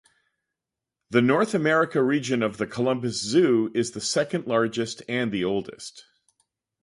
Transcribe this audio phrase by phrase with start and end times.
[1.11, 6.05] The North America region of the Columbus Zoo is the second-largest and the oldest.